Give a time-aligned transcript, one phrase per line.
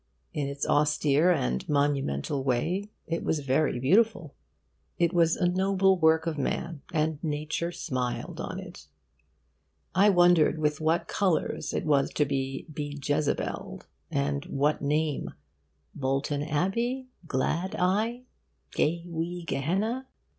[0.33, 4.33] In its austere and monumental way, it was very beautiful.
[4.97, 8.87] It was a noble work of man, and Nature smiled on it.
[9.93, 15.35] I wondered with what colours it was to be bejezebelled, and what name
[15.93, 17.07] Bolton Abbey?
[17.27, 18.23] Glad Eye?
[18.71, 20.07] Gay Wee Gehenna?